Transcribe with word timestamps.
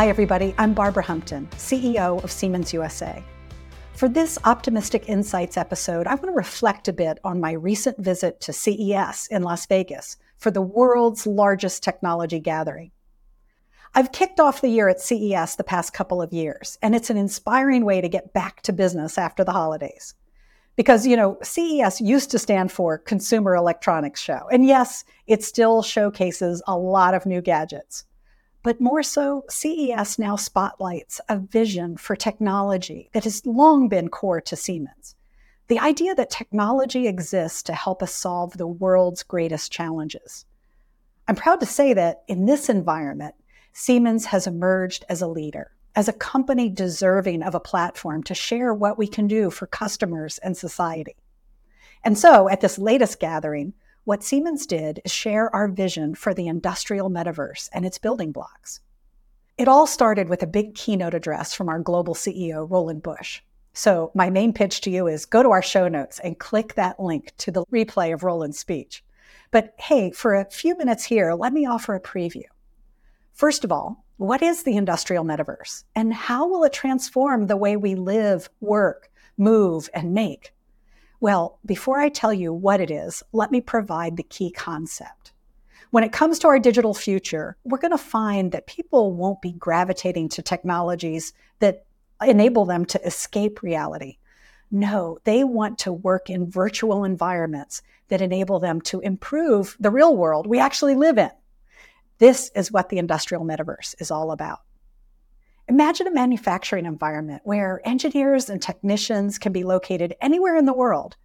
Hi, 0.00 0.08
everybody. 0.08 0.54
I'm 0.56 0.72
Barbara 0.72 1.02
Humpton, 1.02 1.46
CEO 1.56 2.24
of 2.24 2.30
Siemens 2.30 2.72
USA. 2.72 3.22
For 3.92 4.08
this 4.08 4.38
Optimistic 4.44 5.10
Insights 5.10 5.58
episode, 5.58 6.06
I 6.06 6.14
want 6.14 6.28
to 6.28 6.32
reflect 6.32 6.88
a 6.88 6.92
bit 6.94 7.18
on 7.22 7.38
my 7.38 7.52
recent 7.52 7.98
visit 7.98 8.40
to 8.40 8.52
CES 8.54 9.28
in 9.30 9.42
Las 9.42 9.66
Vegas 9.66 10.16
for 10.38 10.50
the 10.50 10.62
world's 10.62 11.26
largest 11.26 11.82
technology 11.82 12.38
gathering. 12.38 12.92
I've 13.94 14.10
kicked 14.10 14.40
off 14.40 14.62
the 14.62 14.70
year 14.70 14.88
at 14.88 15.02
CES 15.02 15.56
the 15.56 15.64
past 15.64 15.92
couple 15.92 16.22
of 16.22 16.32
years, 16.32 16.78
and 16.80 16.94
it's 16.94 17.10
an 17.10 17.18
inspiring 17.18 17.84
way 17.84 18.00
to 18.00 18.08
get 18.08 18.32
back 18.32 18.62
to 18.62 18.72
business 18.72 19.18
after 19.18 19.44
the 19.44 19.52
holidays. 19.52 20.14
Because, 20.76 21.06
you 21.06 21.14
know, 21.14 21.36
CES 21.42 22.00
used 22.00 22.30
to 22.30 22.38
stand 22.38 22.72
for 22.72 22.96
Consumer 22.96 23.54
Electronics 23.54 24.22
Show. 24.22 24.48
And 24.50 24.64
yes, 24.64 25.04
it 25.26 25.44
still 25.44 25.82
showcases 25.82 26.62
a 26.66 26.78
lot 26.78 27.12
of 27.12 27.26
new 27.26 27.42
gadgets. 27.42 28.06
But 28.62 28.80
more 28.80 29.02
so, 29.02 29.44
CES 29.48 30.18
now 30.18 30.36
spotlights 30.36 31.20
a 31.28 31.38
vision 31.38 31.96
for 31.96 32.14
technology 32.14 33.08
that 33.12 33.24
has 33.24 33.46
long 33.46 33.88
been 33.88 34.08
core 34.08 34.40
to 34.42 34.56
Siemens. 34.56 35.14
The 35.68 35.78
idea 35.78 36.14
that 36.14 36.30
technology 36.30 37.06
exists 37.06 37.62
to 37.64 37.72
help 37.72 38.02
us 38.02 38.14
solve 38.14 38.56
the 38.56 38.66
world's 38.66 39.22
greatest 39.22 39.72
challenges. 39.72 40.44
I'm 41.26 41.36
proud 41.36 41.60
to 41.60 41.66
say 41.66 41.94
that 41.94 42.22
in 42.28 42.44
this 42.44 42.68
environment, 42.68 43.34
Siemens 43.72 44.26
has 44.26 44.46
emerged 44.46 45.04
as 45.08 45.22
a 45.22 45.28
leader, 45.28 45.70
as 45.94 46.08
a 46.08 46.12
company 46.12 46.68
deserving 46.68 47.42
of 47.42 47.54
a 47.54 47.60
platform 47.60 48.22
to 48.24 48.34
share 48.34 48.74
what 48.74 48.98
we 48.98 49.06
can 49.06 49.26
do 49.26 49.48
for 49.48 49.66
customers 49.66 50.38
and 50.38 50.56
society. 50.56 51.16
And 52.04 52.18
so, 52.18 52.48
at 52.48 52.60
this 52.60 52.78
latest 52.78 53.20
gathering, 53.20 53.74
what 54.04 54.22
Siemens 54.22 54.66
did 54.66 55.00
is 55.04 55.12
share 55.12 55.54
our 55.54 55.68
vision 55.68 56.14
for 56.14 56.32
the 56.32 56.46
industrial 56.46 57.10
metaverse 57.10 57.68
and 57.72 57.84
its 57.84 57.98
building 57.98 58.32
blocks. 58.32 58.80
It 59.58 59.68
all 59.68 59.86
started 59.86 60.28
with 60.28 60.42
a 60.42 60.46
big 60.46 60.74
keynote 60.74 61.14
address 61.14 61.52
from 61.52 61.68
our 61.68 61.78
global 61.78 62.14
CEO, 62.14 62.68
Roland 62.68 63.02
Busch. 63.02 63.42
So, 63.72 64.10
my 64.14 64.30
main 64.30 64.52
pitch 64.52 64.80
to 64.82 64.90
you 64.90 65.06
is 65.06 65.26
go 65.26 65.42
to 65.42 65.50
our 65.50 65.62
show 65.62 65.86
notes 65.86 66.18
and 66.18 66.38
click 66.38 66.74
that 66.74 66.98
link 66.98 67.32
to 67.38 67.50
the 67.50 67.64
replay 67.66 68.12
of 68.12 68.24
Roland's 68.24 68.58
speech. 68.58 69.04
But 69.50 69.74
hey, 69.78 70.10
for 70.12 70.34
a 70.34 70.50
few 70.50 70.76
minutes 70.76 71.04
here, 71.04 71.34
let 71.34 71.52
me 71.52 71.66
offer 71.66 71.94
a 71.94 72.00
preview. 72.00 72.44
First 73.32 73.64
of 73.64 73.70
all, 73.70 74.04
what 74.16 74.42
is 74.42 74.62
the 74.62 74.76
industrial 74.76 75.24
metaverse 75.24 75.84
and 75.94 76.12
how 76.12 76.48
will 76.48 76.64
it 76.64 76.72
transform 76.72 77.46
the 77.46 77.56
way 77.56 77.76
we 77.76 77.94
live, 77.94 78.50
work, 78.60 79.10
move, 79.38 79.88
and 79.94 80.14
make? 80.14 80.52
Well, 81.20 81.58
before 81.66 82.00
I 82.00 82.08
tell 82.08 82.32
you 82.32 82.50
what 82.52 82.80
it 82.80 82.90
is, 82.90 83.22
let 83.32 83.50
me 83.50 83.60
provide 83.60 84.16
the 84.16 84.22
key 84.22 84.50
concept. 84.50 85.32
When 85.90 86.02
it 86.02 86.12
comes 86.12 86.38
to 86.38 86.48
our 86.48 86.58
digital 86.58 86.94
future, 86.94 87.56
we're 87.64 87.78
going 87.78 87.90
to 87.90 87.98
find 87.98 88.52
that 88.52 88.66
people 88.66 89.12
won't 89.12 89.42
be 89.42 89.52
gravitating 89.52 90.30
to 90.30 90.42
technologies 90.42 91.34
that 91.58 91.84
enable 92.22 92.64
them 92.64 92.86
to 92.86 93.06
escape 93.06 93.62
reality. 93.62 94.16
No, 94.70 95.18
they 95.24 95.44
want 95.44 95.78
to 95.80 95.92
work 95.92 96.30
in 96.30 96.50
virtual 96.50 97.04
environments 97.04 97.82
that 98.08 98.22
enable 98.22 98.60
them 98.60 98.80
to 98.82 99.00
improve 99.00 99.76
the 99.78 99.90
real 99.90 100.16
world 100.16 100.46
we 100.46 100.58
actually 100.58 100.94
live 100.94 101.18
in. 101.18 101.30
This 102.18 102.50
is 102.54 102.72
what 102.72 102.88
the 102.88 102.98
industrial 102.98 103.44
metaverse 103.44 103.94
is 103.98 104.10
all 104.10 104.30
about. 104.30 104.60
Imagine 105.70 106.08
a 106.08 106.12
manufacturing 106.12 106.84
environment 106.84 107.42
where 107.44 107.80
engineers 107.84 108.50
and 108.50 108.60
technicians 108.60 109.38
can 109.38 109.52
be 109.52 109.62
located 109.62 110.16
anywhere 110.20 110.56
in 110.56 110.64
the 110.64 110.72
world, 110.72 111.16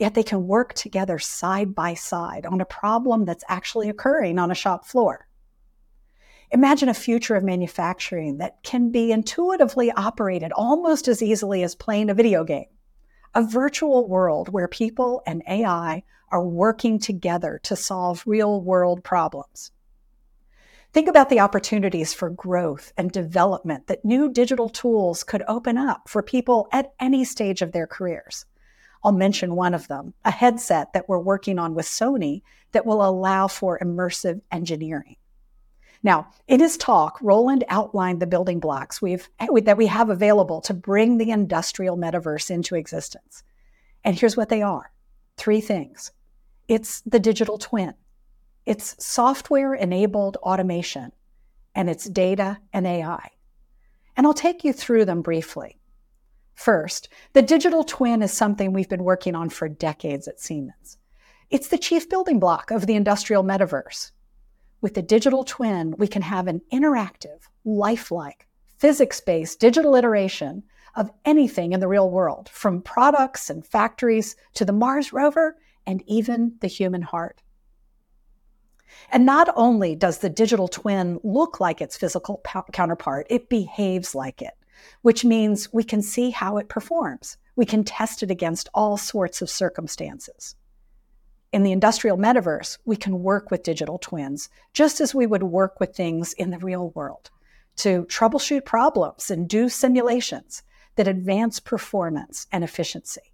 yet 0.00 0.14
they 0.14 0.24
can 0.24 0.48
work 0.48 0.74
together 0.74 1.16
side 1.20 1.76
by 1.76 1.94
side 1.94 2.44
on 2.44 2.60
a 2.60 2.64
problem 2.64 3.24
that's 3.24 3.44
actually 3.48 3.88
occurring 3.88 4.36
on 4.36 4.50
a 4.50 4.54
shop 4.56 4.84
floor. 4.84 5.28
Imagine 6.50 6.88
a 6.88 6.94
future 6.94 7.36
of 7.36 7.44
manufacturing 7.44 8.38
that 8.38 8.60
can 8.64 8.90
be 8.90 9.12
intuitively 9.12 9.92
operated 9.92 10.50
almost 10.50 11.06
as 11.06 11.22
easily 11.22 11.62
as 11.62 11.76
playing 11.76 12.10
a 12.10 12.14
video 12.14 12.42
game. 12.42 12.66
A 13.32 13.44
virtual 13.44 14.08
world 14.08 14.48
where 14.48 14.66
people 14.66 15.22
and 15.24 15.40
AI 15.48 16.02
are 16.32 16.44
working 16.44 16.98
together 16.98 17.60
to 17.62 17.76
solve 17.76 18.24
real 18.26 18.60
world 18.60 19.04
problems. 19.04 19.70
Think 20.94 21.08
about 21.08 21.28
the 21.28 21.40
opportunities 21.40 22.14
for 22.14 22.30
growth 22.30 22.92
and 22.96 23.10
development 23.10 23.88
that 23.88 24.04
new 24.04 24.30
digital 24.30 24.68
tools 24.68 25.24
could 25.24 25.42
open 25.48 25.76
up 25.76 26.08
for 26.08 26.22
people 26.22 26.68
at 26.70 26.92
any 27.00 27.24
stage 27.24 27.62
of 27.62 27.72
their 27.72 27.88
careers. 27.88 28.46
I'll 29.02 29.10
mention 29.10 29.56
one 29.56 29.74
of 29.74 29.88
them, 29.88 30.14
a 30.24 30.30
headset 30.30 30.92
that 30.92 31.08
we're 31.08 31.18
working 31.18 31.58
on 31.58 31.74
with 31.74 31.86
Sony 31.86 32.42
that 32.70 32.86
will 32.86 33.04
allow 33.04 33.48
for 33.48 33.76
immersive 33.80 34.40
engineering. 34.52 35.16
Now, 36.04 36.28
in 36.46 36.60
his 36.60 36.76
talk, 36.76 37.18
Roland 37.20 37.64
outlined 37.68 38.20
the 38.20 38.28
building 38.28 38.60
blocks 38.60 39.02
we've, 39.02 39.28
that 39.40 39.76
we 39.76 39.86
have 39.86 40.10
available 40.10 40.60
to 40.60 40.74
bring 40.74 41.18
the 41.18 41.32
industrial 41.32 41.96
metaverse 41.96 42.52
into 42.52 42.76
existence. 42.76 43.42
And 44.04 44.16
here's 44.16 44.36
what 44.36 44.48
they 44.48 44.62
are 44.62 44.92
three 45.38 45.60
things 45.60 46.12
it's 46.68 47.00
the 47.00 47.18
digital 47.18 47.58
twin, 47.58 47.94
it's 48.66 48.96
software 49.04 49.74
enabled 49.74 50.36
automation 50.38 51.12
and 51.74 51.90
it's 51.90 52.08
data 52.08 52.58
and 52.72 52.86
AI. 52.86 53.30
And 54.16 54.26
I'll 54.26 54.34
take 54.34 54.64
you 54.64 54.72
through 54.72 55.04
them 55.04 55.22
briefly. 55.22 55.78
First, 56.54 57.08
the 57.32 57.42
digital 57.42 57.84
twin 57.84 58.22
is 58.22 58.32
something 58.32 58.72
we've 58.72 58.88
been 58.88 59.04
working 59.04 59.34
on 59.34 59.50
for 59.50 59.68
decades 59.68 60.28
at 60.28 60.40
Siemens. 60.40 60.98
It's 61.50 61.68
the 61.68 61.78
chief 61.78 62.08
building 62.08 62.38
block 62.38 62.70
of 62.70 62.86
the 62.86 62.94
industrial 62.94 63.42
metaverse. 63.42 64.12
With 64.80 64.94
the 64.94 65.02
digital 65.02 65.44
twin, 65.44 65.94
we 65.98 66.06
can 66.06 66.22
have 66.22 66.46
an 66.46 66.62
interactive, 66.72 67.40
lifelike, 67.64 68.46
physics 68.78 69.20
based 69.20 69.60
digital 69.60 69.94
iteration 69.94 70.62
of 70.94 71.10
anything 71.24 71.72
in 71.72 71.80
the 71.80 71.88
real 71.88 72.10
world, 72.10 72.48
from 72.48 72.80
products 72.82 73.50
and 73.50 73.66
factories 73.66 74.36
to 74.54 74.64
the 74.64 74.72
Mars 74.72 75.12
rover 75.12 75.56
and 75.86 76.02
even 76.06 76.56
the 76.60 76.68
human 76.68 77.02
heart. 77.02 77.42
And 79.10 79.26
not 79.26 79.52
only 79.56 79.94
does 79.94 80.18
the 80.18 80.30
digital 80.30 80.68
twin 80.68 81.20
look 81.22 81.60
like 81.60 81.80
its 81.80 81.96
physical 81.96 82.40
counterpart, 82.72 83.26
it 83.30 83.48
behaves 83.48 84.14
like 84.14 84.42
it, 84.42 84.54
which 85.02 85.24
means 85.24 85.72
we 85.72 85.84
can 85.84 86.02
see 86.02 86.30
how 86.30 86.56
it 86.58 86.68
performs. 86.68 87.36
We 87.56 87.66
can 87.66 87.84
test 87.84 88.22
it 88.22 88.30
against 88.30 88.68
all 88.74 88.96
sorts 88.96 89.42
of 89.42 89.50
circumstances. 89.50 90.56
In 91.52 91.62
the 91.62 91.72
industrial 91.72 92.18
metaverse, 92.18 92.78
we 92.84 92.96
can 92.96 93.22
work 93.22 93.50
with 93.50 93.62
digital 93.62 93.98
twins 93.98 94.48
just 94.72 95.00
as 95.00 95.14
we 95.14 95.26
would 95.26 95.44
work 95.44 95.78
with 95.78 95.94
things 95.94 96.32
in 96.32 96.50
the 96.50 96.58
real 96.58 96.90
world 96.90 97.30
to 97.76 98.04
troubleshoot 98.04 98.64
problems 98.64 99.30
and 99.30 99.48
do 99.48 99.68
simulations 99.68 100.62
that 100.96 101.08
advance 101.08 101.60
performance 101.60 102.46
and 102.52 102.64
efficiency. 102.64 103.33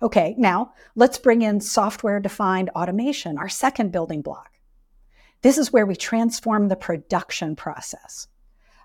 Okay, 0.00 0.34
now 0.38 0.72
let's 0.94 1.18
bring 1.18 1.42
in 1.42 1.60
software 1.60 2.20
defined 2.20 2.70
automation, 2.70 3.36
our 3.36 3.48
second 3.48 3.90
building 3.90 4.22
block. 4.22 4.52
This 5.42 5.58
is 5.58 5.72
where 5.72 5.86
we 5.86 5.96
transform 5.96 6.68
the 6.68 6.76
production 6.76 7.56
process. 7.56 8.28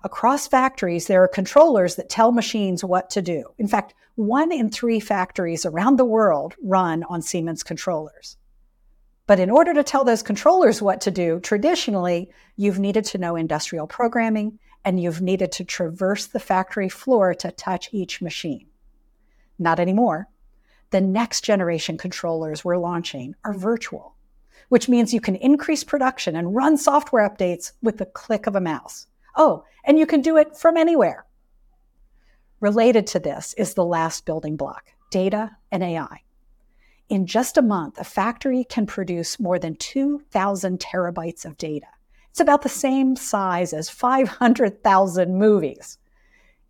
Across 0.04 0.48
factories, 0.48 1.08
there 1.08 1.24
are 1.24 1.28
controllers 1.28 1.96
that 1.96 2.10
tell 2.10 2.32
machines 2.32 2.84
what 2.84 3.10
to 3.12 3.22
do. 3.22 3.46
In 3.58 3.68
fact, 3.68 3.94
one 4.16 4.52
in 4.52 4.70
three 4.70 5.00
factories 5.00 5.66
around 5.66 5.98
the 5.98 6.06
world 6.06 6.56
run 6.64 7.04
on 7.04 7.22
Siemens 7.22 7.64
controllers. 7.64 8.38
But 9.26 9.40
in 9.40 9.50
order 9.50 9.74
to 9.74 9.84
tell 9.84 10.04
those 10.04 10.22
controllers 10.22 10.82
what 10.82 11.00
to 11.02 11.12
do, 11.12 11.40
traditionally, 11.40 12.30
you've 12.58 12.80
needed 12.80 13.06
to 13.06 13.18
know 13.18 13.36
industrial 13.36 13.88
programming 13.88 14.60
and 14.84 15.02
you've 15.02 15.22
needed 15.22 15.52
to 15.54 15.64
traverse 15.64 16.26
the 16.26 16.40
factory 16.40 16.90
floor 16.90 17.34
to 17.36 17.52
touch 17.52 17.90
each 17.94 18.22
machine. 18.22 18.68
Not 19.58 19.80
anymore. 19.80 20.28
The 20.94 21.02
next 21.02 21.42
generation 21.44 21.98
controllers 21.98 22.64
we're 22.64 22.78
launching 22.78 23.36
are 23.44 23.54
virtual 23.54 24.14
which 24.74 24.90
means 24.90 25.14
you 25.14 25.22
can 25.22 25.36
increase 25.36 25.84
production 25.84 26.36
and 26.36 26.56
run 26.56 26.78
software 26.78 27.30
updates 27.30 27.74
with 27.84 28.00
the 28.00 28.08
click 28.08 28.48
of 28.48 28.56
a 28.56 28.60
mouse. 28.60 29.06
Oh, 29.36 29.66
and 29.84 30.00
you 30.00 30.08
can 30.08 30.22
do 30.22 30.36
it 30.36 30.58
from 30.58 30.78
anywhere. 30.78 31.28
Related 32.60 33.06
to 33.08 33.20
this 33.20 33.54
is 33.54 33.76
the 33.76 33.86
last 33.86 34.26
building 34.26 34.56
block 34.56 34.86
data 35.12 35.52
and 35.72 35.84
AI. 35.84 36.22
In 37.08 37.28
just 37.28 37.56
a 37.56 37.62
month, 37.62 38.00
a 38.00 38.04
factory 38.04 38.64
can 38.64 38.88
produce 38.88 39.40
more 39.40 39.60
than 39.60 39.76
2,000 39.76 40.80
terabytes 40.80 41.46
of 41.46 41.56
data. 41.60 41.86
It's 42.32 42.40
about 42.40 42.64
the 42.64 42.70
same 42.70 43.16
size 43.16 43.74
as 43.74 43.92
500,000 43.92 45.38
movies. 45.38 46.00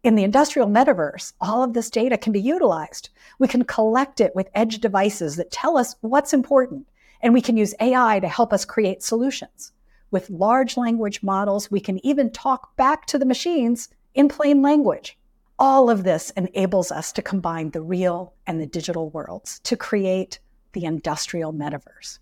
In 0.04 0.16
the 0.16 0.24
industrial 0.26 0.68
metaverse, 0.68 1.32
all 1.40 1.64
of 1.64 1.74
this 1.74 1.90
data 1.90 2.18
can 2.18 2.34
be 2.34 2.42
utilized. 2.42 3.10
We 3.40 3.48
can 3.48 3.64
collect 3.64 4.20
it 4.20 4.36
with 4.36 4.50
edge 4.54 4.80
devices 4.80 5.38
that 5.38 5.50
tell 5.50 5.78
us 5.78 5.96
what's 6.02 6.34
important 6.34 6.88
and 7.22 7.34
we 7.34 7.42
can 7.42 7.56
use 7.56 7.74
AI 7.80 8.20
to 8.20 8.28
help 8.28 8.52
us 8.52 8.66
create 8.66 9.02
solutions. 9.02 9.72
With 10.12 10.30
large 10.30 10.76
language 10.76 11.24
models, 11.24 11.72
we 11.72 11.80
can 11.80 12.06
even 12.06 12.30
talk 12.30 12.76
back 12.76 13.06
to 13.08 13.18
the 13.18 13.26
machines 13.26 13.88
in 14.14 14.28
plain 14.28 14.62
language. 14.62 15.18
All 15.58 15.90
of 15.90 16.04
this 16.04 16.32
enables 16.32 16.92
us 16.92 17.14
to 17.14 17.22
combine 17.22 17.72
the 17.72 17.82
real 17.82 18.34
and 18.46 18.60
the 18.60 18.68
digital 18.68 19.10
worlds 19.10 19.60
to 19.60 19.78
create 19.78 20.40
the 20.74 20.84
industrial 20.84 21.54
metaverse. 21.54 22.20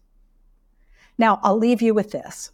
Now, 1.17 1.39
I'll 1.41 1.57
leave 1.57 1.81
you 1.81 1.95
with 1.95 2.11
this. 2.11 2.51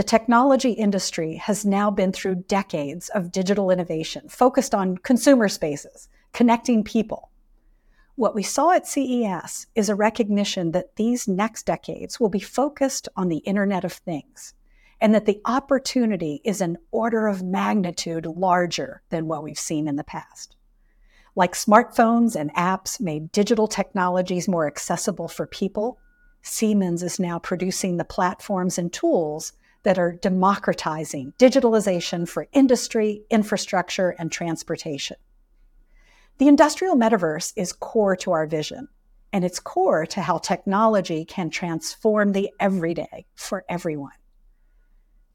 The 0.00 0.04
technology 0.04 0.70
industry 0.70 1.34
has 1.34 1.66
now 1.66 1.90
been 1.90 2.10
through 2.10 2.46
decades 2.48 3.10
of 3.10 3.30
digital 3.30 3.70
innovation 3.70 4.30
focused 4.30 4.74
on 4.74 4.96
consumer 4.96 5.46
spaces, 5.46 6.08
connecting 6.32 6.82
people. 6.82 7.28
What 8.14 8.34
we 8.34 8.42
saw 8.42 8.70
at 8.70 8.86
CES 8.86 9.66
is 9.74 9.90
a 9.90 9.94
recognition 9.94 10.72
that 10.72 10.96
these 10.96 11.28
next 11.28 11.66
decades 11.66 12.18
will 12.18 12.30
be 12.30 12.40
focused 12.40 13.10
on 13.14 13.28
the 13.28 13.40
Internet 13.44 13.84
of 13.84 13.92
Things 13.92 14.54
and 15.02 15.14
that 15.14 15.26
the 15.26 15.42
opportunity 15.44 16.40
is 16.44 16.62
an 16.62 16.78
order 16.92 17.26
of 17.26 17.42
magnitude 17.42 18.24
larger 18.24 19.02
than 19.10 19.28
what 19.28 19.42
we've 19.42 19.58
seen 19.58 19.86
in 19.86 19.96
the 19.96 20.02
past. 20.02 20.56
Like 21.36 21.52
smartphones 21.52 22.34
and 22.34 22.54
apps 22.54 23.02
made 23.02 23.32
digital 23.32 23.68
technologies 23.68 24.48
more 24.48 24.66
accessible 24.66 25.28
for 25.28 25.46
people, 25.46 25.98
Siemens 26.40 27.02
is 27.02 27.20
now 27.20 27.38
producing 27.38 27.98
the 27.98 28.04
platforms 28.06 28.78
and 28.78 28.90
tools 28.90 29.52
that 29.82 29.98
are 29.98 30.12
democratizing 30.12 31.32
digitalization 31.38 32.28
for 32.28 32.46
industry, 32.52 33.22
infrastructure, 33.30 34.10
and 34.18 34.30
transportation. 34.30 35.16
The 36.38 36.48
industrial 36.48 36.96
metaverse 36.96 37.52
is 37.56 37.72
core 37.72 38.16
to 38.16 38.32
our 38.32 38.46
vision, 38.46 38.88
and 39.32 39.44
it's 39.44 39.60
core 39.60 40.06
to 40.06 40.20
how 40.20 40.38
technology 40.38 41.24
can 41.24 41.50
transform 41.50 42.32
the 42.32 42.50
everyday 42.58 43.26
for 43.34 43.64
everyone. 43.68 44.12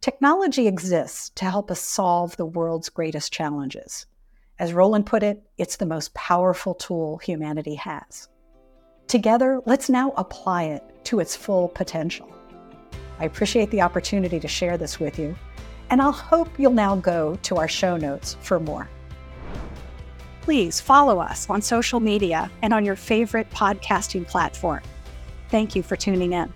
Technology 0.01 0.67
exists 0.67 1.29
to 1.31 1.45
help 1.45 1.71
us 1.71 1.79
solve 1.79 2.37
the 2.37 2.45
world's 2.45 2.89
greatest 2.89 3.33
challenges. 3.33 4.05
As 4.59 4.73
Roland 4.73 5.05
put 5.05 5.23
it, 5.23 5.43
it's 5.57 5.77
the 5.77 5.85
most 5.85 6.13
powerful 6.13 6.75
tool 6.75 7.17
humanity 7.17 7.75
has. 7.75 8.29
Together, 9.07 9.61
let's 9.65 9.89
now 9.89 10.11
apply 10.17 10.63
it 10.63 10.83
to 11.05 11.19
its 11.19 11.35
full 11.35 11.67
potential. 11.69 12.34
I 13.19 13.25
appreciate 13.25 13.71
the 13.71 13.81
opportunity 13.81 14.39
to 14.39 14.47
share 14.47 14.77
this 14.77 14.99
with 14.99 15.17
you, 15.17 15.35
and 15.89 16.01
I'll 16.01 16.11
hope 16.11 16.59
you'll 16.59 16.71
now 16.71 16.95
go 16.95 17.37
to 17.43 17.57
our 17.57 17.67
show 17.67 17.97
notes 17.97 18.37
for 18.41 18.59
more. 18.59 18.89
Please 20.41 20.79
follow 20.79 21.19
us 21.19 21.49
on 21.49 21.61
social 21.61 21.99
media 21.99 22.51
and 22.61 22.73
on 22.73 22.85
your 22.85 22.95
favorite 22.95 23.49
podcasting 23.49 24.27
platform. 24.27 24.81
Thank 25.49 25.75
you 25.75 25.81
for 25.81 25.95
tuning 25.95 26.33
in. 26.33 26.53